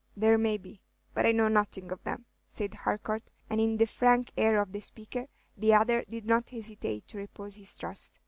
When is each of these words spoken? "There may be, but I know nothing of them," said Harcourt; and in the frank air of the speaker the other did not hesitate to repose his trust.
"There 0.17 0.39
may 0.39 0.57
be, 0.57 0.81
but 1.13 1.27
I 1.27 1.31
know 1.31 1.47
nothing 1.47 1.91
of 1.91 2.03
them," 2.03 2.25
said 2.49 2.73
Harcourt; 2.73 3.21
and 3.51 3.61
in 3.61 3.77
the 3.77 3.85
frank 3.85 4.31
air 4.35 4.59
of 4.59 4.71
the 4.71 4.79
speaker 4.81 5.27
the 5.55 5.75
other 5.75 6.03
did 6.09 6.25
not 6.25 6.49
hesitate 6.49 7.05
to 7.09 7.19
repose 7.19 7.57
his 7.57 7.77
trust. 7.77 8.17